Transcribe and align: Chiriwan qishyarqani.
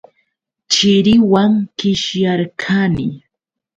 Chiriwan 0.71 1.51
qishyarqani. 1.77 3.07